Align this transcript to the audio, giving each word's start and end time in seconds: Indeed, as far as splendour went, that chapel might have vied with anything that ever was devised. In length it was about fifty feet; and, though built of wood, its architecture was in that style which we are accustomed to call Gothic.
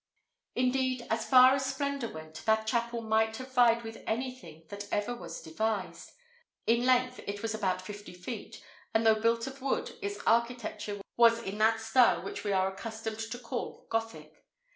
Indeed, 0.55 1.05
as 1.11 1.29
far 1.29 1.53
as 1.53 1.63
splendour 1.63 2.09
went, 2.09 2.43
that 2.47 2.65
chapel 2.65 3.03
might 3.03 3.37
have 3.37 3.53
vied 3.53 3.83
with 3.83 4.01
anything 4.07 4.65
that 4.69 4.91
ever 4.91 5.13
was 5.15 5.43
devised. 5.43 6.13
In 6.65 6.87
length 6.87 7.19
it 7.27 7.43
was 7.43 7.53
about 7.53 7.83
fifty 7.83 8.15
feet; 8.15 8.63
and, 8.95 9.05
though 9.05 9.21
built 9.21 9.45
of 9.45 9.61
wood, 9.61 9.95
its 10.01 10.17
architecture 10.25 10.99
was 11.17 11.43
in 11.43 11.59
that 11.59 11.79
style 11.81 12.23
which 12.23 12.43
we 12.43 12.51
are 12.51 12.73
accustomed 12.73 13.19
to 13.19 13.37
call 13.37 13.85
Gothic. 13.91 14.43